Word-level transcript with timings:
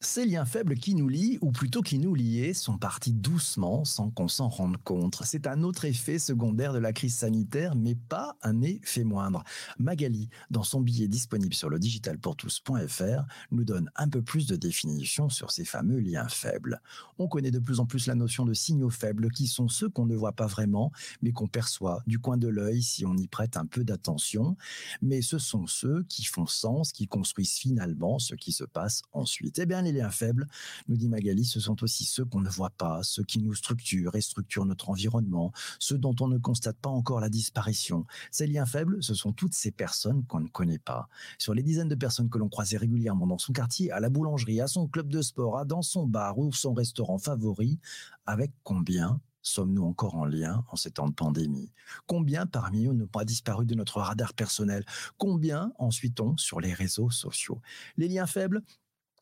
Ces 0.00 0.26
liens 0.26 0.44
faibles 0.44 0.76
qui 0.76 0.94
nous 0.94 1.08
lient, 1.08 1.38
ou 1.40 1.50
plutôt 1.50 1.82
qui 1.82 1.98
nous 1.98 2.14
liaient, 2.14 2.54
sont 2.54 2.78
partis 2.78 3.12
doucement 3.12 3.84
sans 3.84 4.10
qu'on 4.10 4.28
s'en 4.28 4.48
rende 4.48 4.76
compte. 4.76 5.20
C'est 5.24 5.48
un 5.48 5.64
autre 5.64 5.86
effet 5.86 6.20
secondaire 6.20 6.72
de 6.72 6.78
la 6.78 6.92
crise 6.92 7.16
sanitaire, 7.16 7.74
mais 7.74 7.96
pas 7.96 8.36
un 8.42 8.62
effet 8.62 9.02
moindre. 9.02 9.42
Magali, 9.80 10.28
dans 10.52 10.62
son 10.62 10.80
billet 10.80 11.08
disponible 11.08 11.52
sur 11.52 11.68
le 11.68 11.80
digitalpourtous.fr, 11.80 13.24
nous 13.50 13.64
donne 13.64 13.90
un 13.96 14.08
peu 14.08 14.22
plus 14.22 14.46
de 14.46 14.54
définition 14.54 15.30
sur 15.30 15.50
ces 15.50 15.64
fameux 15.64 15.98
liens 15.98 16.28
faibles. 16.28 16.80
On 17.18 17.26
connaît 17.26 17.50
de 17.50 17.58
plus 17.58 17.80
en 17.80 17.86
plus 17.86 18.06
la 18.06 18.14
notion 18.14 18.44
de 18.44 18.54
signaux 18.54 18.90
faibles, 18.90 19.32
qui 19.32 19.48
sont 19.48 19.66
ceux 19.66 19.88
qu'on 19.88 20.06
ne 20.06 20.14
voit 20.14 20.30
pas 20.30 20.46
vraiment, 20.46 20.92
mais 21.22 21.32
qu'on 21.32 21.48
perçoit 21.48 22.04
du 22.06 22.20
coin 22.20 22.36
de 22.36 22.46
l'œil 22.46 22.84
si 22.84 23.04
on 23.04 23.16
y 23.16 23.26
prête 23.26 23.56
un 23.56 23.66
peu 23.66 23.82
d'attention. 23.82 24.56
Mais 25.02 25.22
ce 25.22 25.38
sont 25.38 25.66
ceux 25.66 26.04
qui 26.04 26.22
font 26.22 26.46
sens, 26.46 26.92
qui 26.92 27.08
construisent 27.08 27.58
finalement 27.58 28.20
ce 28.20 28.36
qui 28.36 28.52
se 28.52 28.62
passe 28.62 29.02
ensuite. 29.12 29.58
Eh 29.58 29.66
bien, 29.66 29.87
les 29.92 30.00
liens 30.00 30.10
faibles, 30.10 30.46
nous 30.88 30.96
dit 30.96 31.08
Magali, 31.08 31.44
ce 31.44 31.60
sont 31.60 31.82
aussi 31.82 32.04
ceux 32.04 32.24
qu'on 32.24 32.40
ne 32.40 32.48
voit 32.48 32.70
pas, 32.70 33.02
ceux 33.02 33.24
qui 33.24 33.40
nous 33.40 33.54
structurent 33.54 34.14
et 34.14 34.20
structurent 34.20 34.66
notre 34.66 34.90
environnement, 34.90 35.52
ceux 35.78 35.98
dont 35.98 36.14
on 36.20 36.28
ne 36.28 36.38
constate 36.38 36.76
pas 36.78 36.90
encore 36.90 37.20
la 37.20 37.28
disparition. 37.28 38.06
Ces 38.30 38.46
liens 38.46 38.66
faibles, 38.66 39.02
ce 39.02 39.14
sont 39.14 39.32
toutes 39.32 39.54
ces 39.54 39.70
personnes 39.70 40.24
qu'on 40.26 40.40
ne 40.40 40.48
connaît 40.48 40.78
pas. 40.78 41.08
Sur 41.38 41.54
les 41.54 41.62
dizaines 41.62 41.88
de 41.88 41.94
personnes 41.94 42.28
que 42.28 42.38
l'on 42.38 42.48
croisait 42.48 42.76
régulièrement 42.76 43.26
dans 43.26 43.38
son 43.38 43.52
quartier, 43.52 43.90
à 43.90 44.00
la 44.00 44.10
boulangerie, 44.10 44.60
à 44.60 44.68
son 44.68 44.88
club 44.88 45.08
de 45.08 45.22
sport, 45.22 45.58
à 45.58 45.64
dans 45.64 45.82
son 45.82 46.06
bar 46.06 46.38
ou 46.38 46.52
son 46.52 46.74
restaurant 46.74 47.18
favori, 47.18 47.78
avec 48.26 48.52
combien 48.62 49.20
sommes-nous 49.42 49.84
encore 49.84 50.14
en 50.14 50.24
lien 50.24 50.64
en 50.70 50.76
ces 50.76 50.90
temps 50.90 51.08
de 51.08 51.14
pandémie? 51.14 51.72
Combien 52.06 52.46
parmi 52.46 52.86
eux 52.86 52.92
n'ont 52.92 53.06
pas 53.06 53.24
disparu 53.24 53.66
de 53.66 53.74
notre 53.74 54.00
radar 54.00 54.34
personnel? 54.34 54.84
Combien 55.16 55.72
en 55.78 55.90
suit-on 55.90 56.36
sur 56.36 56.60
les 56.60 56.74
réseaux 56.74 57.10
sociaux? 57.10 57.60
Les 57.96 58.08
liens 58.08 58.26
faibles, 58.26 58.62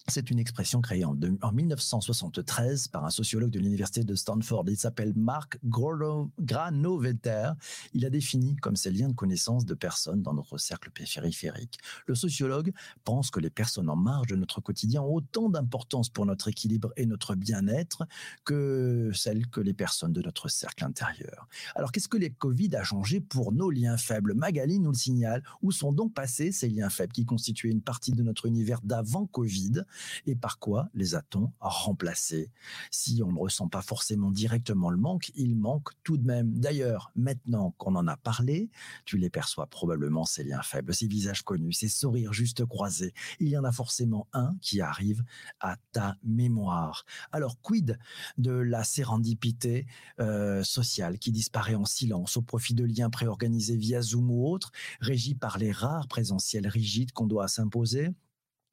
c'est 0.09 0.31
une 0.31 0.39
expression 0.39 0.81
créée 0.81 1.05
en, 1.05 1.15
1973 1.15 2.89
par 2.89 3.05
un 3.05 3.11
sociologue 3.11 3.51
de 3.51 3.59
l'université 3.59 4.05
de 4.05 4.15
Stanford. 4.15 4.65
Il 4.69 4.77
s'appelle 4.77 5.13
Mark 5.17 5.59
Granovetter. 5.65 7.51
Il 7.93 8.05
a 8.07 8.11
défini 8.11 8.57
comme 8.57 8.77
ces 8.77 8.91
liens 8.91 9.09
de 9.09 9.15
connaissance 9.15 9.65
de 9.65 9.75
personnes 9.75 10.23
dans 10.23 10.33
notre 10.33 10.59
cercle 10.59 10.91
périphérique. 10.91 11.79
Le 12.07 12.15
sociologue 12.15 12.73
pense 13.05 13.31
que 13.31 13.41
les 13.41 13.51
personnes 13.51 13.91
en 13.91 13.97
marge 13.97 14.29
de 14.29 14.37
notre 14.37 14.61
quotidien 14.61 15.03
ont 15.03 15.15
autant 15.15 15.49
d'importance 15.49 16.09
pour 16.09 16.25
notre 16.25 16.49
équilibre 16.49 16.93
et 16.97 17.07
notre 17.07 17.35
bien-être 17.35 18.07
que 18.45 19.11
celles 19.13 19.49
que 19.49 19.61
les 19.61 19.75
personnes 19.75 20.13
de 20.13 20.23
notre 20.23 20.49
cercle 20.49 20.85
intérieur. 20.85 21.49
Alors 21.75 21.91
qu'est-ce 21.91 22.09
que 22.09 22.17
les 22.17 22.31
Covid 22.31 22.77
a 22.77 22.85
changé 22.85 23.21
pour 23.21 23.53
nos 23.53 23.71
liens 23.71 23.97
faibles? 23.97 24.35
Magali 24.35 24.79
nous 24.79 24.93
le 24.93 24.97
signale. 24.97 25.43
Où 25.63 25.73
sont 25.73 25.93
donc 25.93 26.15
passés 26.15 26.53
ces 26.53 26.69
liens 26.69 26.91
faibles 26.91 27.13
qui 27.13 27.25
constituaient 27.25 27.71
une 27.71 27.83
partie 27.83 28.13
de 28.13 28.23
notre 28.23 28.47
univers 28.47 28.81
d'avant 28.83 29.27
Covid? 29.27 29.83
Et 30.27 30.37
par 30.37 30.59
quoi 30.59 30.89
les 30.95 31.15
a-t-on 31.15 31.53
remplacés? 31.61 32.51
Si 32.91 33.23
on 33.25 33.33
ne 33.33 33.39
ressent 33.39 33.69
pas 33.69 33.83
forcément 33.83 34.31
directement 34.31 34.91
le 34.91 34.97
manque, 34.97 35.31
il 35.35 35.57
manque 35.57 35.91
tout 36.03 36.17
de 36.17 36.27
même. 36.27 36.59
D'ailleurs, 36.59 37.11
maintenant 37.17 37.73
qu'on 37.79 37.95
en 37.95 38.07
a 38.07 38.17
parlé, 38.17 38.71
tu 39.05 39.19
les 39.19 39.31
perçois 39.31 39.67
probablement 39.67 40.25
ces 40.25 40.45
liens 40.45 40.63
faibles, 40.63 40.95
ces 40.95 41.07
visages 41.07 41.43
connus, 41.43 41.73
ces 41.73 41.89
sourires 41.89 42.33
juste 42.33 42.65
croisés. 42.65 43.13
Il 43.41 43.49
y 43.49 43.59
en 43.59 43.65
a 43.65 43.73
forcément 43.73 44.29
un 44.33 44.55
qui 44.61 44.81
arrive 44.81 45.23
à 45.61 45.77
ta 45.93 46.17
mémoire. 46.23 47.05
Alors, 47.33 47.61
quid 47.61 47.99
de 48.39 48.53
la 48.53 48.85
sérendipité 48.85 49.87
euh, 50.21 50.63
sociale 50.63 51.19
qui 51.19 51.33
disparaît 51.33 51.75
en 51.75 51.85
silence 51.85 52.37
au 52.37 52.43
profit 52.43 52.75
de 52.75 52.85
liens 52.85 53.11
préorganisés 53.11 53.77
via 53.77 54.01
Zoom 54.03 54.31
ou 54.31 54.47
autres, 54.47 54.73
régis 55.01 55.35
par 55.35 55.59
les 55.59 55.73
rares 55.73 56.09
présentiels 56.09 56.69
rigides 56.69 57.13
qu'on 57.13 57.27
doit 57.27 57.49
s'imposer? 57.49 58.11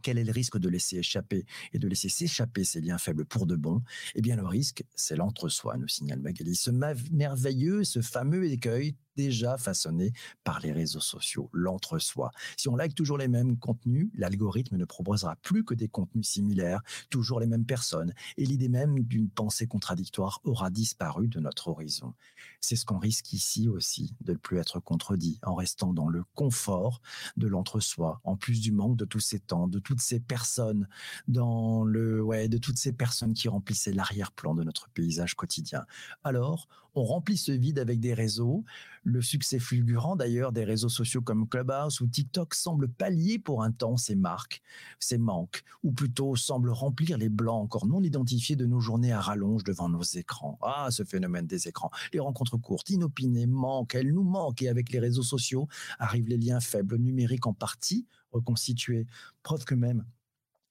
Quel 0.03 0.19
est 0.19 0.23
le 0.23 0.31
risque 0.31 0.59
de 0.59 0.69
laisser 0.69 0.97
échapper 0.97 1.45
et 1.71 1.79
de 1.79 1.87
laisser 1.87 2.09
s'échapper 2.09 2.63
ces 2.63 2.81
liens 2.81 2.99
faibles 2.99 3.25
pour 3.25 3.47
de 3.47 3.55
bon? 3.55 3.81
Eh 4.13 4.21
bien, 4.21 4.35
le 4.35 4.45
risque, 4.45 4.83
c'est 4.95 5.15
l'entre-soi, 5.15 5.77
nous 5.77 5.87
signale 5.87 6.19
Magali. 6.19 6.55
Ce 6.55 6.69
merveilleux, 6.69 7.83
ce 7.83 8.01
fameux 8.01 8.45
écueil 8.45 8.95
déjà 9.15 9.57
façonné 9.57 10.13
par 10.43 10.59
les 10.59 10.71
réseaux 10.71 10.99
sociaux, 10.99 11.49
l'entre-soi. 11.53 12.31
Si 12.57 12.69
on 12.69 12.75
like 12.75 12.95
toujours 12.95 13.17
les 13.17 13.27
mêmes 13.27 13.57
contenus, 13.57 14.09
l'algorithme 14.15 14.77
ne 14.77 14.85
proposera 14.85 15.35
plus 15.37 15.63
que 15.63 15.73
des 15.73 15.87
contenus 15.87 16.27
similaires, 16.27 16.81
toujours 17.09 17.39
les 17.39 17.47
mêmes 17.47 17.65
personnes, 17.65 18.13
et 18.37 18.45
l'idée 18.45 18.69
même 18.69 18.99
d'une 18.99 19.29
pensée 19.29 19.67
contradictoire 19.67 20.39
aura 20.43 20.69
disparu 20.69 21.27
de 21.27 21.39
notre 21.39 21.67
horizon. 21.67 22.13
C'est 22.59 22.75
ce 22.75 22.85
qu'on 22.85 22.99
risque 22.99 23.33
ici 23.33 23.67
aussi, 23.67 24.15
de 24.21 24.33
ne 24.33 24.37
plus 24.37 24.57
être 24.57 24.79
contredit, 24.79 25.39
en 25.43 25.55
restant 25.55 25.93
dans 25.93 26.07
le 26.07 26.23
confort 26.35 27.01
de 27.37 27.47
l'entre-soi, 27.47 28.21
en 28.23 28.37
plus 28.37 28.61
du 28.61 28.71
manque 28.71 28.97
de 28.97 29.05
tous 29.05 29.19
ces 29.19 29.39
temps, 29.39 29.67
de 29.67 29.79
toutes 29.79 30.01
ces 30.01 30.19
personnes, 30.19 30.87
dans 31.27 31.83
le, 31.83 32.21
ouais, 32.21 32.47
de 32.47 32.57
toutes 32.57 32.77
ces 32.77 32.93
personnes 32.93 33.33
qui 33.33 33.47
remplissaient 33.47 33.93
l'arrière-plan 33.93 34.55
de 34.55 34.63
notre 34.63 34.89
paysage 34.89 35.35
quotidien. 35.35 35.85
Alors, 36.23 36.67
on 36.95 37.03
remplit 37.03 37.37
ce 37.37 37.51
vide 37.51 37.79
avec 37.79 37.99
des 37.99 38.13
réseaux. 38.13 38.63
Le 39.03 39.21
succès 39.21 39.59
fulgurant 39.59 40.15
d'ailleurs 40.15 40.51
des 40.51 40.63
réseaux 40.63 40.89
sociaux 40.89 41.21
comme 41.21 41.47
Clubhouse 41.47 41.99
ou 42.01 42.07
TikTok 42.07 42.53
semble 42.53 42.87
pallier 42.87 43.39
pour 43.39 43.63
un 43.63 43.71
temps 43.71 43.97
ces 43.97 44.15
marques, 44.15 44.61
ces 44.99 45.17
manques, 45.17 45.63
ou 45.83 45.91
plutôt 45.91 46.35
semble 46.35 46.69
remplir 46.69 47.17
les 47.17 47.29
blancs 47.29 47.63
encore 47.63 47.85
non 47.85 48.01
identifiés 48.01 48.55
de 48.55 48.65
nos 48.65 48.79
journées 48.79 49.11
à 49.11 49.19
rallonge 49.19 49.63
devant 49.63 49.89
nos 49.89 50.03
écrans. 50.03 50.57
Ah, 50.61 50.87
ce 50.89 51.03
phénomène 51.03 51.47
des 51.47 51.67
écrans. 51.67 51.91
Les 52.13 52.19
rencontres 52.19 52.57
courtes, 52.57 52.89
inopinées, 52.89 53.47
manquent, 53.47 53.95
elles 53.95 54.13
nous 54.13 54.23
manquent 54.23 54.61
et 54.61 54.69
avec 54.69 54.91
les 54.91 54.99
réseaux 54.99 55.23
sociaux 55.23 55.67
arrivent 55.99 56.29
les 56.29 56.37
liens 56.37 56.59
faibles 56.59 56.97
numériques 56.97 57.47
en 57.47 57.53
partie 57.53 58.07
reconstitués. 58.31 59.05
Preuve 59.43 59.65
que 59.65 59.75
même 59.75 60.05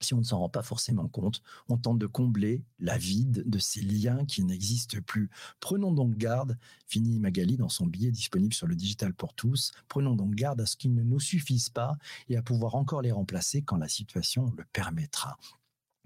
si 0.05 0.15
on 0.15 0.19
ne 0.19 0.25
s'en 0.25 0.39
rend 0.39 0.49
pas 0.49 0.63
forcément 0.63 1.09
compte, 1.09 1.43
on 1.69 1.77
tente 1.77 1.99
de 1.99 2.07
combler 2.07 2.65
la 2.79 2.99
vide 2.99 3.45
de 3.47 3.59
ces 3.59 3.81
liens 3.81 4.25
qui 4.25 4.45
n'existent 4.45 4.99
plus. 5.07 5.31
Prenons 5.61 5.93
donc 5.93 6.17
garde, 6.17 6.59
finit 6.87 7.19
Magali 7.19 7.57
dans 7.57 7.69
son 7.69 7.87
billet 7.87 8.11
disponible 8.11 8.55
sur 8.55 8.67
le 8.67 8.75
digital 8.75 9.15
pour 9.15 9.35
tous, 9.35 9.73
prenons 9.89 10.15
donc 10.15 10.35
garde 10.35 10.61
à 10.61 10.67
ce 10.67 10.77
qu'ils 10.77 10.95
ne 10.95 11.03
nous 11.03 11.21
suffisent 11.21 11.71
pas 11.71 11.97
et 12.29 12.37
à 12.37 12.43
pouvoir 12.43 12.75
encore 12.75 13.03
les 13.03 13.12
remplacer 13.12 13.62
quand 13.62 13.77
la 13.77 13.89
situation 13.89 14.53
le 14.57 14.65
permettra 14.73 15.39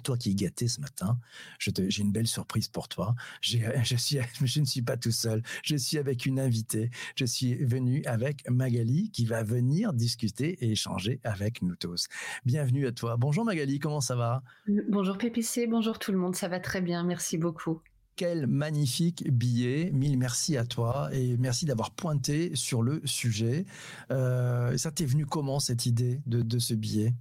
toi 0.06 0.16
qui 0.16 0.30
es 0.30 0.34
gâté 0.34 0.68
ce 0.68 0.80
matin, 0.80 1.18
j'ai 1.58 2.00
une 2.00 2.12
belle 2.12 2.28
surprise 2.28 2.68
pour 2.68 2.86
toi. 2.86 3.16
Je, 3.40 3.58
suis, 3.96 4.18
je 4.44 4.60
ne 4.60 4.64
suis 4.64 4.82
pas 4.82 4.96
tout 4.96 5.10
seul. 5.10 5.42
Je 5.64 5.74
suis 5.74 5.98
avec 5.98 6.26
une 6.26 6.38
invitée. 6.38 6.90
Je 7.16 7.24
suis 7.24 7.56
venu 7.56 8.04
avec 8.06 8.48
Magali 8.48 9.10
qui 9.10 9.24
va 9.24 9.42
venir 9.42 9.92
discuter 9.92 10.64
et 10.64 10.70
échanger 10.70 11.20
avec 11.24 11.60
nous 11.60 11.74
tous. 11.74 12.06
Bienvenue 12.44 12.86
à 12.86 12.92
toi. 12.92 13.16
Bonjour 13.16 13.44
Magali, 13.44 13.80
comment 13.80 14.00
ça 14.00 14.14
va? 14.14 14.44
Bonjour 14.88 15.18
PPC, 15.18 15.66
bonjour 15.66 15.98
tout 15.98 16.12
le 16.12 16.18
monde. 16.18 16.36
Ça 16.36 16.46
va 16.46 16.60
très 16.60 16.80
bien. 16.80 17.02
Merci 17.02 17.36
beaucoup. 17.36 17.80
Quel 18.14 18.46
magnifique 18.46 19.28
billet. 19.28 19.90
Mille 19.92 20.18
merci 20.18 20.56
à 20.56 20.64
toi 20.64 21.08
et 21.12 21.36
merci 21.36 21.66
d'avoir 21.66 21.90
pointé 21.90 22.54
sur 22.54 22.80
le 22.80 23.02
sujet. 23.04 23.66
Euh, 24.12 24.76
ça 24.76 24.92
t'est 24.92 25.04
venu 25.04 25.26
comment 25.26 25.58
cette 25.58 25.84
idée 25.84 26.20
de, 26.26 26.42
de 26.42 26.58
ce 26.60 26.74
billet? 26.74 27.12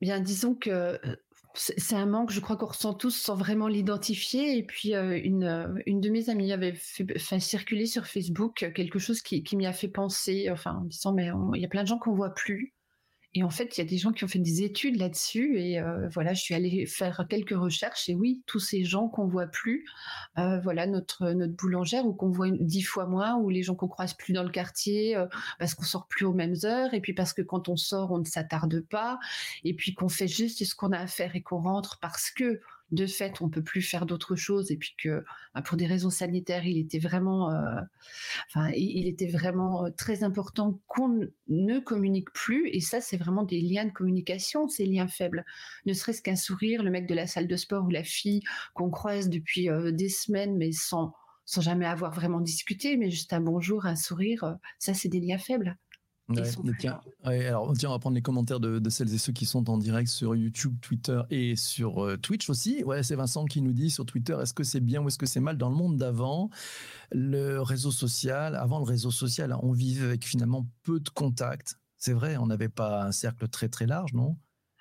Bien, 0.00 0.18
disons 0.18 0.54
que 0.54 0.70
euh, 0.70 0.98
c'est 1.54 1.96
un 1.96 2.06
manque, 2.06 2.30
je 2.30 2.40
crois 2.40 2.56
qu'on 2.56 2.66
ressent 2.66 2.94
tous 2.94 3.10
sans 3.10 3.34
vraiment 3.34 3.68
l'identifier. 3.68 4.56
Et 4.56 4.62
puis, 4.62 4.94
euh, 4.94 5.18
une, 5.22 5.44
euh, 5.44 5.82
une 5.86 6.00
de 6.00 6.08
mes 6.10 6.30
amies 6.30 6.52
avait 6.52 6.74
fait, 6.74 7.40
circuler 7.40 7.86
sur 7.86 8.06
Facebook 8.06 8.72
quelque 8.74 8.98
chose 8.98 9.22
qui, 9.22 9.42
qui 9.42 9.56
m'y 9.56 9.66
a 9.66 9.72
fait 9.72 9.88
penser, 9.88 10.48
enfin, 10.50 10.76
en 10.82 10.84
disant, 10.84 11.12
mais 11.12 11.30
il 11.54 11.60
y 11.60 11.64
a 11.64 11.68
plein 11.68 11.82
de 11.82 11.88
gens 11.88 11.98
qu'on 11.98 12.14
voit 12.14 12.34
plus. 12.34 12.74
Et 13.34 13.44
en 13.44 13.50
fait, 13.50 13.76
il 13.76 13.80
y 13.80 13.84
a 13.84 13.88
des 13.88 13.98
gens 13.98 14.12
qui 14.12 14.24
ont 14.24 14.28
fait 14.28 14.40
des 14.40 14.62
études 14.62 14.96
là-dessus. 14.96 15.58
Et 15.58 15.78
euh, 15.78 16.08
voilà, 16.08 16.34
je 16.34 16.40
suis 16.42 16.54
allée 16.54 16.86
faire 16.86 17.24
quelques 17.28 17.56
recherches. 17.56 18.08
Et 18.08 18.14
oui, 18.14 18.42
tous 18.46 18.58
ces 18.58 18.84
gens 18.84 19.08
qu'on 19.08 19.26
voit 19.26 19.46
plus, 19.46 19.84
voilà, 20.36 20.86
notre 20.86 21.32
notre 21.32 21.54
boulangère 21.54 22.06
ou 22.06 22.12
qu'on 22.12 22.30
voit 22.30 22.50
dix 22.50 22.82
fois 22.82 23.06
moins, 23.06 23.36
ou 23.36 23.50
les 23.50 23.62
gens 23.62 23.74
qu'on 23.74 23.88
croise 23.88 24.14
plus 24.14 24.32
dans 24.32 24.42
le 24.42 24.50
quartier 24.50 25.16
parce 25.58 25.74
qu'on 25.74 25.84
sort 25.84 26.06
plus 26.08 26.24
aux 26.24 26.32
mêmes 26.32 26.56
heures, 26.64 26.94
et 26.94 27.00
puis 27.00 27.12
parce 27.12 27.32
que 27.32 27.42
quand 27.42 27.68
on 27.68 27.76
sort, 27.76 28.10
on 28.10 28.18
ne 28.18 28.24
s'attarde 28.24 28.80
pas, 28.80 29.18
et 29.64 29.74
puis 29.74 29.94
qu'on 29.94 30.08
fait 30.08 30.28
juste 30.28 30.64
ce 30.64 30.74
qu'on 30.74 30.92
a 30.92 30.98
à 30.98 31.06
faire 31.06 31.36
et 31.36 31.42
qu'on 31.42 31.60
rentre 31.60 31.98
parce 32.00 32.30
que 32.30 32.60
de 32.92 33.06
fait, 33.06 33.40
on 33.40 33.48
peut 33.48 33.62
plus 33.62 33.82
faire 33.82 34.06
d'autres 34.06 34.36
choses 34.36 34.70
et 34.70 34.76
puis 34.76 34.94
que 35.02 35.24
bah, 35.54 35.62
pour 35.62 35.76
des 35.76 35.86
raisons 35.86 36.10
sanitaires, 36.10 36.66
il 36.66 36.78
était 36.78 36.98
vraiment, 36.98 37.52
euh, 37.52 37.80
enfin, 38.48 38.70
il 38.74 39.06
était 39.06 39.28
vraiment 39.28 39.86
euh, 39.86 39.90
très 39.96 40.24
important 40.24 40.80
qu'on 40.86 41.28
ne 41.48 41.78
communique 41.78 42.30
plus. 42.32 42.68
Et 42.70 42.80
ça, 42.80 43.00
c'est 43.00 43.16
vraiment 43.16 43.44
des 43.44 43.60
liens 43.60 43.84
de 43.84 43.92
communication, 43.92 44.68
ces 44.68 44.86
liens 44.86 45.08
faibles. 45.08 45.44
Ne 45.86 45.92
serait-ce 45.92 46.22
qu'un 46.22 46.36
sourire, 46.36 46.82
le 46.82 46.90
mec 46.90 47.06
de 47.06 47.14
la 47.14 47.26
salle 47.26 47.46
de 47.46 47.56
sport 47.56 47.84
ou 47.84 47.90
la 47.90 48.04
fille 48.04 48.42
qu'on 48.74 48.90
croise 48.90 49.28
depuis 49.28 49.68
euh, 49.70 49.92
des 49.92 50.08
semaines, 50.08 50.56
mais 50.56 50.72
sans 50.72 51.14
sans 51.46 51.62
jamais 51.62 51.86
avoir 51.86 52.12
vraiment 52.12 52.40
discuté, 52.40 52.96
mais 52.96 53.10
juste 53.10 53.32
un 53.32 53.40
bonjour, 53.40 53.84
un 53.84 53.96
sourire, 53.96 54.56
ça, 54.78 54.94
c'est 54.94 55.08
des 55.08 55.18
liens 55.18 55.38
faibles 55.38 55.76
tiens, 56.78 57.00
alors 57.24 57.72
tiens, 57.76 57.90
on 57.90 57.92
va 57.92 57.98
prendre 57.98 58.14
les 58.14 58.22
commentaires 58.22 58.60
de, 58.60 58.88
celles 58.90 59.12
et 59.14 59.18
ceux 59.18 59.32
qui 59.32 59.46
sont 59.46 59.70
en 59.70 59.78
direct 59.78 60.08
sur 60.08 60.34
YouTube, 60.34 60.76
Twitter 60.80 61.20
et 61.30 61.56
sur 61.56 62.04
euh, 62.04 62.16
Twitch 62.16 62.48
aussi. 62.50 62.82
Ouais, 62.84 63.02
c'est 63.02 63.16
Vincent 63.16 63.44
qui 63.44 63.62
nous 63.62 63.72
dit 63.72 63.90
sur 63.90 64.06
Twitter, 64.06 64.36
est-ce 64.40 64.54
que 64.54 64.64
c'est 64.64 64.80
bien 64.80 65.02
ou 65.02 65.08
est-ce 65.08 65.18
que 65.18 65.26
c'est 65.26 65.40
mal 65.40 65.56
dans 65.56 65.68
le 65.68 65.76
monde 65.76 65.96
d'avant? 65.96 66.50
Le 67.12 67.60
réseau 67.60 67.90
social, 67.90 68.54
avant 68.54 68.78
le 68.78 68.84
réseau 68.84 69.10
social, 69.10 69.54
on 69.62 69.72
vivait 69.72 70.06
avec 70.06 70.24
finalement 70.24 70.66
peu 70.82 71.00
de 71.00 71.08
contacts. 71.08 71.76
C'est 71.96 72.12
vrai, 72.12 72.36
on 72.36 72.46
n'avait 72.46 72.68
pas 72.68 73.04
un 73.04 73.12
cercle 73.12 73.48
très 73.48 73.68
très 73.68 73.86
large, 73.86 74.14
non? 74.14 74.36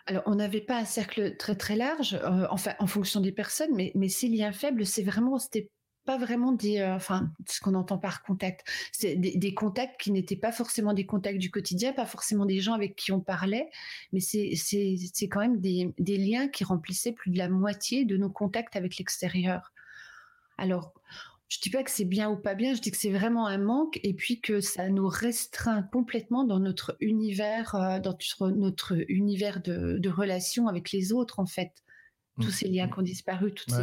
Alors, 0.06 0.24
on 0.26 0.36
n'avait 0.36 0.62
pas 0.62 0.80
un 0.80 0.86
cercle 0.86 1.38
très 1.38 1.56
très 1.56 1.76
large, 1.76 2.16
euh, 2.16 2.48
enfin 2.50 2.72
en 2.80 2.88
fonction 2.88 3.22
des 3.22 3.32
personnes, 3.32 3.76
mais, 3.76 3.92
mais 3.94 4.10
ces 4.10 4.28
liens 4.28 4.52
faibles, 4.52 4.86
c'est 4.86 5.04
vraiment, 5.04 5.38
c'était 5.38 5.70
pas 6.10 6.18
vraiment 6.18 6.54
des, 6.54 6.80
euh, 6.80 6.96
enfin, 6.96 7.32
ce 7.46 7.60
qu'on 7.60 7.76
entend 7.76 8.00
par 8.00 8.24
contact, 8.24 8.68
c'est 8.92 9.16
des, 9.16 9.54
contacts 9.54 10.02
qui 10.02 10.10
n'étaient 10.12 10.36
pas 10.36 10.52
forcément 10.52 10.94
des 10.94 11.06
contacts 11.06 11.38
du 11.38 11.52
quotidien, 11.52 11.94
pas 11.94 12.08
forcément 12.08 12.48
des 12.48 12.62
gens 12.62 12.74
avec 12.74 12.96
qui 12.96 13.12
on 13.12 13.20
parlait, 13.20 13.70
mais 14.12 14.20
c'est 14.20 14.54
c'est 14.56 15.28
quand 15.28 15.42
même 15.42 15.60
des, 15.60 15.94
liens 16.18 16.48
qui 16.48 16.64
remplissaient 16.64 17.12
plus 17.12 17.30
de 17.30 17.38
la 17.38 17.48
moitié 17.48 18.06
de 18.06 18.18
nos 18.18 18.32
contacts 18.32 18.76
avec 18.76 18.98
l'extérieur. 18.98 19.72
Alors, 20.58 20.96
je 21.48 21.60
dis 21.60 21.70
pas 21.70 21.84
que 21.84 21.92
c'est 21.92 22.06
bien 22.06 22.32
ou 22.32 22.38
pas 22.38 22.56
bien, 22.56 22.74
je 22.74 22.82
dis 22.82 22.90
que 22.90 22.98
c'est 22.98 23.12
vraiment 23.12 23.46
un 23.46 23.60
manque 23.60 24.00
et 24.02 24.16
puis 24.16 24.42
que 24.42 24.62
ça 24.62 24.90
nous 24.90 25.08
restreint 25.08 25.84
complètement 25.84 26.44
dans 26.44 26.60
notre 26.60 26.98
univers, 27.02 27.76
euh, 27.76 28.00
dans 28.00 28.18
notre, 28.50 28.96
univers 29.10 29.62
de, 29.62 30.00
de 30.00 30.10
relations 30.10 30.68
avec 30.68 30.92
les 30.92 31.14
autres 31.14 31.40
en 31.40 31.46
fait 31.46 31.72
tous 32.40 32.52
ces 32.52 32.68
liens 32.68 32.88
qui 32.88 33.00
ont 33.00 33.04
disparu, 33.04 33.54
toutes 33.54 33.74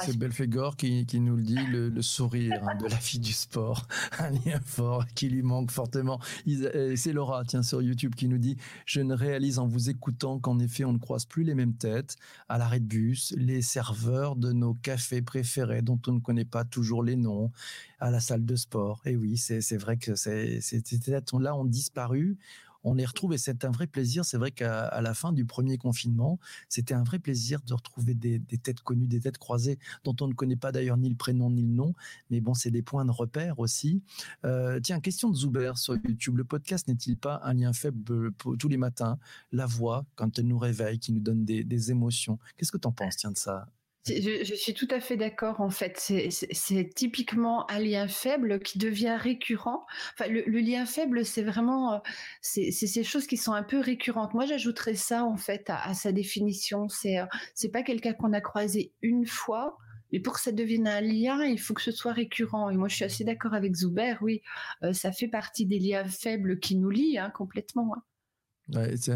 C'est 0.00 0.16
Belphégor 0.16 0.76
qui, 0.76 1.06
qui, 1.06 1.20
nous 1.20 1.36
le 1.36 1.42
dit, 1.42 1.66
le, 1.66 2.02
sourire 2.02 2.62
hein, 2.62 2.76
de 2.76 2.86
la 2.86 2.96
fille 2.96 3.20
du 3.20 3.32
sport, 3.32 3.86
un 4.18 4.30
lien 4.30 4.60
fort 4.64 5.06
qui 5.14 5.28
lui 5.28 5.42
manque 5.42 5.70
fortement. 5.70 6.20
Euh, 6.48 6.94
c'est 6.96 7.12
Laura, 7.12 7.44
tiens, 7.44 7.62
sur 7.62 7.82
YouTube, 7.82 8.14
qui 8.14 8.28
nous 8.28 8.38
dit 8.38 8.56
Je 8.86 9.00
ne 9.00 9.14
réalise 9.14 9.58
en 9.58 9.66
vous 9.66 9.90
écoutant 9.90 10.38
qu'en 10.38 10.58
effet, 10.58 10.84
on 10.84 10.92
ne 10.92 10.98
croise 10.98 11.24
plus 11.24 11.44
les 11.44 11.54
mêmes 11.54 11.74
têtes 11.74 12.16
à 12.48 12.58
l'arrêt 12.58 12.80
de 12.80 12.86
bus, 12.86 13.34
les 13.36 13.62
serveurs 13.62 14.36
de 14.36 14.52
nos 14.52 14.74
cafés 14.74 15.22
préférés 15.22 15.82
dont 15.82 16.00
on 16.06 16.12
ne 16.12 16.20
connaît 16.20 16.44
pas 16.44 16.64
toujours 16.64 17.02
les 17.02 17.16
noms, 17.16 17.50
à 17.98 18.10
la 18.10 18.20
salle 18.20 18.44
de 18.44 18.56
sport. 18.56 19.00
Et 19.04 19.16
oui, 19.16 19.36
c'est 19.36 19.76
vrai 19.76 19.96
que 19.96 20.14
ces 20.14 20.60
têtes-là 20.60 21.54
ont 21.54 21.64
disparu 21.64 22.38
on 22.84 22.94
les 22.94 23.04
retrouve 23.04 23.32
et 23.34 23.38
c'est 23.38 23.64
un 23.64 23.70
vrai 23.70 23.86
plaisir. 23.86 24.24
C'est 24.24 24.36
vrai 24.36 24.50
qu'à 24.50 25.00
la 25.00 25.14
fin 25.14 25.32
du 25.32 25.44
premier 25.44 25.78
confinement, 25.78 26.38
c'était 26.68 26.94
un 26.94 27.02
vrai 27.02 27.18
plaisir 27.18 27.60
de 27.66 27.74
retrouver 27.74 28.14
des, 28.14 28.40
têtes 28.62 28.80
connues, 28.80 29.06
des 29.06 29.20
têtes 29.20 29.38
croisées 29.38 29.78
dont 30.04 30.16
on 30.20 30.28
ne 30.28 30.34
connaît 30.34 30.56
pas 30.56 30.72
d'ailleurs 30.72 30.96
ni 30.96 31.08
le 31.08 31.16
prénom 31.16 31.50
ni 31.50 31.62
le 31.62 31.68
nom. 31.68 31.94
Mais 32.30 32.40
bon, 32.40 32.54
c'est 32.54 32.70
des 32.70 32.82
points 32.82 33.04
de 33.04 33.10
repère 33.10 33.58
aussi. 33.58 34.02
Euh, 34.44 34.80
tiens, 34.80 35.00
question 35.00 35.30
de 35.30 35.36
Zuber 35.36 35.72
sur 35.76 35.94
YouTube. 35.96 36.36
Le 36.36 36.44
podcast 36.44 36.88
n'est-il 36.88 37.16
pas 37.16 37.40
un 37.44 37.54
lien 37.54 37.72
faible 37.72 38.32
pour, 38.32 38.56
tous 38.56 38.68
les 38.68 38.76
matins? 38.76 39.18
La 39.52 39.66
voix, 39.66 40.04
quand 40.14 40.38
elle 40.38 40.46
nous 40.46 40.58
réveille, 40.58 40.98
qui 40.98 41.12
nous 41.12 41.20
donne 41.20 41.44
des, 41.44 41.64
des 41.64 41.90
émotions. 41.90 42.38
Qu'est-ce 42.56 42.72
que 42.72 42.78
tu 42.78 42.88
en 42.88 42.92
penses, 42.92 43.16
tiens, 43.16 43.32
de 43.32 43.38
ça 43.38 43.68
je, 44.06 44.54
suis 44.54 44.74
tout 44.74 44.88
à 44.90 45.00
fait 45.00 45.16
d'accord. 45.16 45.60
En 45.60 45.70
fait, 45.70 45.98
c'est 45.98 46.94
typiquement 46.94 47.70
un 47.70 47.78
lien 47.78 48.08
faible 48.08 48.60
qui 48.60 48.78
devient 48.78 49.16
récurrent. 49.18 49.86
Enfin, 50.14 50.30
le, 50.30 50.42
lien 50.60 50.86
faible, 50.86 51.24
c'est 51.24 51.42
vraiment, 51.42 51.94
euh, 51.94 51.98
c'est 52.40 52.70
ces 52.70 53.04
choses 53.04 53.26
qui 53.26 53.36
sont 53.36 53.52
un 53.52 53.62
peu 53.62 53.78
récurrentes. 53.78 54.34
Moi, 54.34 54.46
j'ajouterais 54.46 54.94
ça 54.94 55.24
en 55.24 55.36
fait 55.36 55.68
à, 55.68 55.94
sa 55.94 56.12
définition. 56.12 56.88
C'est, 56.88 57.18
euh, 57.18 57.26
c'est 57.54 57.70
pas 57.70 57.82
quelqu'un 57.82 58.14
qu'on 58.14 58.32
a 58.32 58.40
croisé 58.40 58.92
une 59.02 59.26
fois, 59.26 59.76
mais 60.12 60.20
pour 60.20 60.34
que 60.34 60.40
ça 60.40 60.52
devienne 60.52 60.88
un 60.88 61.00
lien, 61.00 61.44
il 61.44 61.60
faut 61.60 61.74
que 61.74 61.82
ce 61.82 61.92
soit 61.92 62.12
récurrent. 62.12 62.70
Et 62.70 62.76
moi, 62.76 62.88
je 62.88 62.96
suis 62.96 63.04
assez 63.04 63.24
d'accord 63.24 63.54
avec 63.54 63.74
Zuber. 63.74 64.16
Oui, 64.22 64.42
euh, 64.82 64.92
ça 64.92 65.12
fait 65.12 65.28
partie 65.28 65.66
des 65.66 65.78
liens 65.78 66.04
faibles 66.04 66.58
qui 66.58 66.76
nous 66.76 66.90
lient 66.90 67.18
hein, 67.18 67.30
complètement. 67.30 67.94
Hein. 67.96 68.02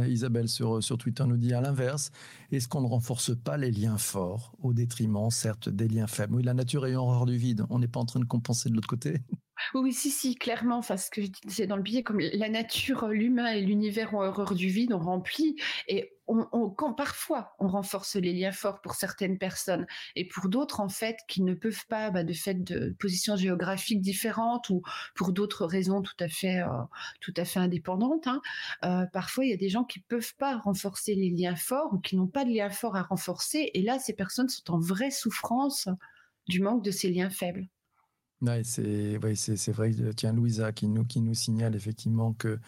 Isabelle 0.09 0.49
sur, 0.49 0.83
sur 0.83 0.99
Twitter 0.99 1.25
nous 1.27 1.37
dit 1.37 1.55
à 1.55 1.61
l'inverse, 1.61 2.11
est-ce 2.51 2.69
qu'on 2.69 2.81
ne 2.81 2.87
renforce 2.87 3.37
pas 3.37 3.57
les 3.57 3.71
liens 3.71 3.99
forts 3.99 4.55
au 4.63 4.73
détriment, 4.73 5.31
certes, 5.31 5.69
des 5.69 5.89
liens 5.89 6.07
faibles? 6.07 6.35
Oui, 6.37 6.43
la 6.43 6.55
nature 6.55 6.87
ayant 6.87 7.03
horreur 7.03 7.27
du 7.27 7.37
vide, 7.37 7.65
on 7.71 7.79
n'est 7.79 7.89
pas 7.89 8.01
en 8.01 8.07
train 8.07 8.21
de 8.21 8.25
compenser 8.25 8.71
de 8.71 8.75
l'autre 8.75 8.89
côté? 8.89 9.19
Oui, 9.73 9.93
si, 9.93 10.11
si, 10.11 10.35
clairement. 10.35 10.79
Enfin, 10.79 10.97
ce 10.97 11.11
que 11.11 11.23
je 11.23 11.29
disais 11.47 11.67
dans 11.67 11.77
le 11.77 11.83
billet, 11.83 12.03
comme 12.03 12.19
la 12.19 12.49
nature, 12.49 13.09
l'humain 13.09 13.53
et 13.53 13.61
l'univers 13.61 14.13
ont 14.15 14.21
horreur 14.21 14.55
du 14.55 14.69
vide, 14.69 14.93
on 14.93 14.99
remplit. 14.99 15.57
Et 15.89 16.14
quand 16.27 16.95
parfois 16.95 17.55
on 17.59 17.69
renforce 17.69 18.17
les 18.17 18.33
liens 18.33 18.53
forts 18.53 18.81
pour 18.81 18.95
certaines 18.95 19.39
personnes 19.39 19.87
et 20.17 20.27
pour 20.27 20.49
d'autres 20.49 20.81
en 20.81 20.89
fait 20.89 21.19
qui 21.29 21.43
ne 21.43 21.55
peuvent 21.55 21.87
pas, 21.89 22.11
bah, 22.11 22.25
de 22.25 22.33
fait 22.33 22.63
de 22.65 22.97
positions 22.99 23.37
géographiques 23.37 24.01
différentes 24.01 24.71
ou 24.71 24.83
pour 25.15 25.33
d'autres 25.33 25.67
raisons 25.67 26.03
tout 26.03 26.17
à 26.21 26.29
fait, 26.29 26.61
euh, 26.61 26.69
tout 27.21 27.35
à 27.37 27.45
fait 27.45 27.61
indépendantes. 27.61 28.27
Hein, 28.27 28.41
euh, 28.85 29.07
parfois 29.07 29.45
il 29.45 29.51
y 29.51 29.55
a 29.55 29.59
des 29.59 29.69
gens 29.69 29.85
qui 29.85 30.01
peuvent 30.01 30.35
pas 30.37 30.57
renforcer 30.59 31.15
les 31.15 31.31
liens 31.31 31.57
forts 31.57 31.93
ou 31.93 31.99
qui 31.99 32.17
n'ont 32.17 32.27
pas 32.27 32.45
de 32.45 32.51
liens 32.51 32.71
forts 32.71 32.97
à 32.97 33.03
renforcer 33.03 33.71
et 33.75 33.83
là 33.83 33.99
ces 33.99 34.15
personnes 34.15 34.49
sont 34.49 34.71
en 34.73 34.79
vraie 34.79 35.11
souffrance 35.11 35.89
du 36.49 36.61
manque 36.61 36.85
de 36.85 36.91
ces 36.91 37.11
liens 37.11 37.31
faibles. 37.31 37.69
Ouais, 38.45 38.63
c'est 38.65 39.19
ouais, 39.19 39.35
c'est 39.35 39.73
vrai. 39.73 39.93
Tiens, 40.17 40.33
Louisa 40.33 40.73
qui 40.73 40.89
nous 40.89 41.05
qui 41.05 41.21
nous 41.21 41.35
signale 41.35 41.75
effectivement 41.75 42.33
que 42.33 42.59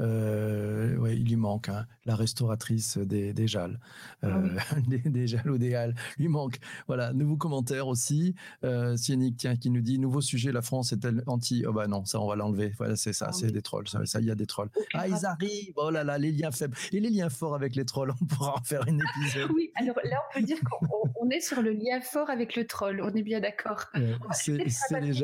euh, 0.00 0.96
ouais, 0.96 1.16
il 1.16 1.28
lui 1.28 1.36
manque 1.36 1.68
hein, 1.68 1.86
la 2.04 2.16
restauratrice 2.16 2.98
des, 2.98 3.32
des 3.32 3.46
Jalles, 3.46 3.78
ah 4.22 4.26
euh, 4.26 4.48
des, 4.88 4.98
des 4.98 5.26
Jalles 5.26 5.50
ou 5.50 5.58
des 5.58 5.74
Halles. 5.74 5.94
Lui 6.18 6.28
manque. 6.28 6.58
Voilà, 6.86 7.12
nouveau 7.12 7.36
commentaire 7.36 7.86
aussi. 7.86 8.34
Euh, 8.64 8.96
Sienic, 8.96 9.36
tiens, 9.36 9.56
qui 9.56 9.70
nous 9.70 9.80
dit 9.80 9.98
nouveau 9.98 10.20
sujet. 10.20 10.52
La 10.52 10.62
France 10.62 10.92
est-elle 10.92 11.22
anti 11.26 11.64
Oh 11.66 11.72
bah 11.72 11.86
non, 11.86 12.04
ça 12.04 12.20
on 12.20 12.26
va 12.26 12.36
l'enlever. 12.36 12.72
Voilà, 12.76 12.96
c'est 12.96 13.12
ça, 13.12 13.26
ah 13.28 13.32
c'est 13.32 13.52
des 13.52 13.62
trolls. 13.62 13.88
Ça, 13.88 14.20
il 14.20 14.26
y 14.26 14.30
a 14.30 14.34
des 14.34 14.46
trolls. 14.46 14.70
Ah, 14.94 15.06
ils 15.06 15.24
arrivent. 15.24 15.74
Oh 15.76 15.90
là 15.90 16.02
là, 16.02 16.18
les 16.18 16.32
liens 16.32 16.50
faibles 16.50 16.76
et 16.92 17.00
les 17.00 17.10
liens 17.10 17.30
forts 17.30 17.54
avec 17.54 17.76
les 17.76 17.84
trolls. 17.84 18.12
On 18.20 18.24
pourra 18.24 18.56
en 18.56 18.62
faire 18.62 18.86
une 18.88 19.00
épisode. 19.00 19.50
oui, 19.54 19.70
alors 19.76 19.96
là, 20.04 20.16
on 20.30 20.40
peut 20.40 20.44
dire 20.44 20.58
qu'on 20.60 21.30
est 21.30 21.40
sur 21.40 21.62
le 21.62 21.72
lien 21.72 22.00
fort 22.00 22.30
avec 22.30 22.56
le 22.56 22.66
troll. 22.66 23.00
On 23.02 23.14
est 23.14 23.22
bien 23.22 23.40
d'accord. 23.40 23.84
c'est 24.32 24.58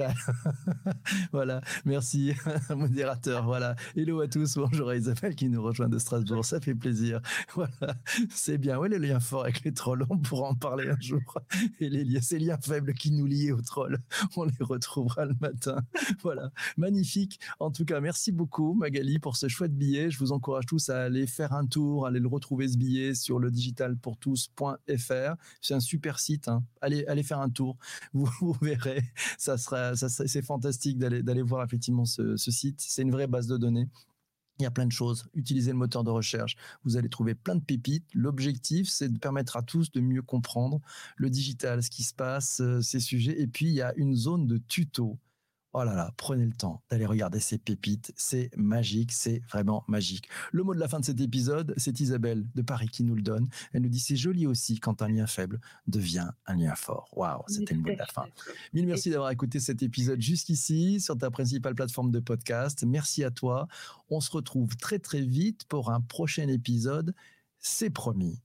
voilà, 1.32 1.60
merci, 1.84 2.34
modérateur. 2.70 3.44
Voilà, 3.44 3.76
hello 3.96 4.20
à 4.20 4.28
tous. 4.28 4.56
Bonjour 4.56 4.88
à 4.88 4.96
Isabelle 4.96 5.34
qui 5.34 5.48
nous 5.48 5.62
rejoint 5.62 5.88
de 5.88 5.98
Strasbourg. 5.98 6.44
Ça 6.44 6.60
fait 6.60 6.74
plaisir. 6.74 7.20
Voilà, 7.54 7.96
c'est 8.30 8.58
bien. 8.58 8.78
Ouais, 8.78 8.88
les 8.88 8.98
liens 8.98 9.20
forts 9.20 9.42
avec 9.42 9.64
les 9.64 9.74
trolls, 9.74 10.06
on 10.08 10.18
pourra 10.18 10.48
en 10.48 10.54
parler 10.54 10.88
un 10.88 11.00
jour. 11.00 11.20
Et 11.80 11.90
les 11.90 12.04
liens, 12.04 12.20
ces 12.20 12.38
liens 12.38 12.58
faibles 12.58 12.94
qui 12.94 13.10
nous 13.10 13.26
lient 13.26 13.52
aux 13.52 13.60
trolls, 13.60 13.98
on 14.36 14.44
les 14.44 14.52
retrouvera 14.60 15.24
le 15.26 15.34
matin. 15.40 15.82
Voilà, 16.22 16.50
magnifique. 16.76 17.40
En 17.58 17.70
tout 17.70 17.84
cas, 17.84 18.00
merci 18.00 18.32
beaucoup 18.32 18.74
Magali 18.74 19.18
pour 19.18 19.36
ce 19.36 19.48
chouette 19.48 19.76
billet. 19.76 20.10
Je 20.10 20.18
vous 20.18 20.32
encourage 20.32 20.66
tous 20.66 20.88
à 20.90 21.02
aller 21.02 21.26
faire 21.26 21.52
un 21.52 21.66
tour, 21.66 22.06
à 22.06 22.08
aller 22.08 22.20
le 22.20 22.28
retrouver 22.28 22.68
ce 22.68 22.78
billet 22.78 23.14
sur 23.14 23.38
le 23.38 23.50
digitalpourtous.fr. 23.50 25.34
C'est 25.60 25.74
un 25.74 25.80
super 25.80 26.18
site. 26.20 26.48
Hein. 26.48 26.64
Allez, 26.80 27.04
allez 27.06 27.22
faire 27.22 27.40
un 27.40 27.50
tour. 27.50 27.76
Vous, 28.12 28.30
vous 28.40 28.56
verrez, 28.62 29.02
ça 29.38 29.58
sera, 29.58 29.79
c'est 29.94 30.42
fantastique 30.42 30.98
d'aller 30.98 31.22
d'aller 31.22 31.42
voir 31.42 31.64
effectivement 31.64 32.04
ce, 32.04 32.36
ce 32.36 32.50
site. 32.50 32.80
C'est 32.80 33.02
une 33.02 33.10
vraie 33.10 33.26
base 33.26 33.46
de 33.46 33.56
données. 33.56 33.88
Il 34.60 34.64
y 34.64 34.66
a 34.66 34.70
plein 34.70 34.86
de 34.86 34.92
choses. 34.92 35.26
Utilisez 35.34 35.70
le 35.70 35.78
moteur 35.78 36.04
de 36.04 36.10
recherche. 36.10 36.54
Vous 36.84 36.98
allez 36.98 37.08
trouver 37.08 37.34
plein 37.34 37.56
de 37.56 37.62
pépites. 37.62 38.04
L'objectif, 38.12 38.88
c'est 38.90 39.08
de 39.08 39.18
permettre 39.18 39.56
à 39.56 39.62
tous 39.62 39.90
de 39.90 40.00
mieux 40.02 40.22
comprendre 40.22 40.80
le 41.16 41.30
digital, 41.30 41.82
ce 41.82 41.88
qui 41.88 42.02
se 42.02 42.12
passe, 42.12 42.60
euh, 42.60 42.82
ces 42.82 43.00
sujets. 43.00 43.40
Et 43.40 43.46
puis, 43.46 43.66
il 43.66 43.72
y 43.72 43.80
a 43.80 43.94
une 43.96 44.14
zone 44.14 44.46
de 44.46 44.58
tuto 44.58 45.18
Oh 45.72 45.84
là 45.84 45.94
là, 45.94 46.12
prenez 46.16 46.44
le 46.46 46.52
temps 46.52 46.82
d'aller 46.90 47.06
regarder 47.06 47.38
ces 47.38 47.56
pépites, 47.56 48.12
c'est 48.16 48.50
magique, 48.56 49.12
c'est 49.12 49.40
vraiment 49.48 49.84
magique. 49.86 50.28
Le 50.50 50.64
mot 50.64 50.74
de 50.74 50.80
la 50.80 50.88
fin 50.88 50.98
de 50.98 51.04
cet 51.04 51.20
épisode, 51.20 51.74
c'est 51.76 52.00
Isabelle 52.00 52.44
de 52.56 52.62
Paris 52.62 52.88
qui 52.88 53.04
nous 53.04 53.14
le 53.14 53.22
donne. 53.22 53.48
Elle 53.72 53.82
nous 53.82 53.88
dit 53.88 54.00
c'est 54.00 54.16
joli 54.16 54.48
aussi 54.48 54.80
quand 54.80 55.00
un 55.00 55.08
lien 55.08 55.28
faible 55.28 55.60
devient 55.86 56.28
un 56.46 56.56
lien 56.56 56.74
fort. 56.74 57.08
Waouh, 57.14 57.44
c'était 57.46 57.74
le 57.74 57.82
mot 57.82 57.92
de 57.92 57.98
la 57.98 58.06
fin. 58.06 58.24
Mille 58.72 58.86
merci 58.86 59.10
d'avoir 59.10 59.30
écouté 59.30 59.60
cet 59.60 59.82
épisode 59.84 60.20
jusqu'ici 60.20 61.00
sur 61.00 61.16
ta 61.16 61.30
principale 61.30 61.76
plateforme 61.76 62.10
de 62.10 62.18
podcast. 62.18 62.84
Merci 62.84 63.22
à 63.22 63.30
toi. 63.30 63.68
On 64.08 64.20
se 64.20 64.30
retrouve 64.32 64.76
très 64.76 64.98
très 64.98 65.20
vite 65.20 65.66
pour 65.66 65.92
un 65.92 66.00
prochain 66.00 66.48
épisode. 66.48 67.14
C'est 67.60 67.90
promis. 67.90 68.40